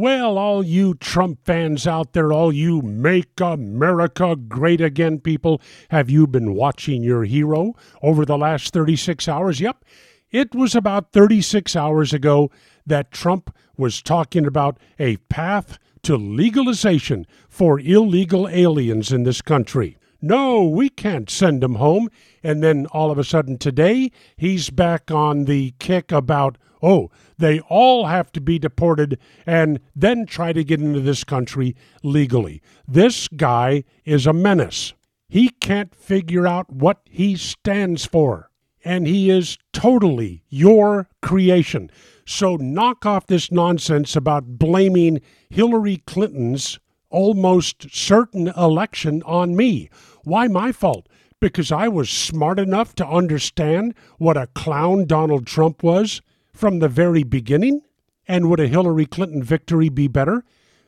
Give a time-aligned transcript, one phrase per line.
[0.00, 6.08] Well, all you Trump fans out there, all you Make America Great Again people, have
[6.08, 9.60] you been watching your hero over the last 36 hours?
[9.60, 9.84] Yep.
[10.30, 12.48] It was about 36 hours ago
[12.86, 19.96] that Trump was talking about a path to legalization for illegal aliens in this country.
[20.22, 22.08] No, we can't send them home.
[22.44, 27.60] And then all of a sudden today, he's back on the kick about, oh, they
[27.60, 32.60] all have to be deported and then try to get into this country legally.
[32.86, 34.94] This guy is a menace.
[35.28, 38.50] He can't figure out what he stands for.
[38.84, 41.90] And he is totally your creation.
[42.24, 45.20] So knock off this nonsense about blaming
[45.50, 46.78] Hillary Clinton's
[47.10, 49.90] almost certain election on me.
[50.24, 51.08] Why my fault?
[51.40, 56.20] Because I was smart enough to understand what a clown Donald Trump was
[56.58, 57.82] from the very beginning?
[58.26, 60.44] And would a Hillary Clinton victory be better?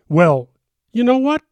[0.08, 0.50] Well,
[0.92, 1.42] you know what?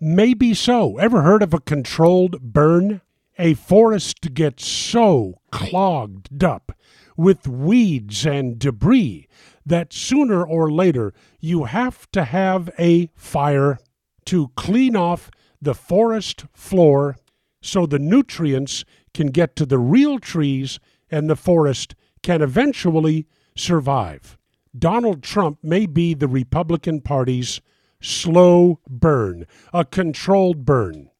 [0.00, 0.98] Maybe so.
[0.98, 3.00] Ever heard of a controlled burn?
[3.38, 6.72] A forest gets so clogged up
[7.16, 9.26] with weeds and debris
[9.64, 13.78] that sooner or later you have to have a fire
[14.26, 17.16] to clean off the forest floor
[17.60, 20.78] so the nutrients can get to the real trees
[21.10, 23.26] and the forest can eventually
[23.56, 24.38] survive.
[24.78, 27.60] Donald Trump may be the Republican Party's
[28.00, 31.10] slow burn, a controlled burn.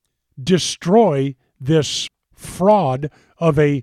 [0.43, 3.83] Destroy this fraud of a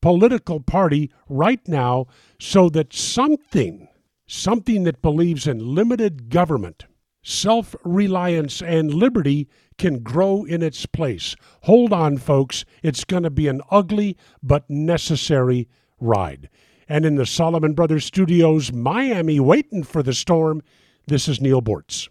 [0.00, 2.06] political party right now
[2.38, 3.88] so that something,
[4.26, 6.84] something that believes in limited government,
[7.22, 11.34] self reliance, and liberty can grow in its place.
[11.62, 12.64] Hold on, folks.
[12.82, 16.48] It's going to be an ugly but necessary ride.
[16.88, 20.62] And in the Solomon Brothers Studios, Miami, waiting for the storm,
[21.06, 22.08] this is Neal Boortz.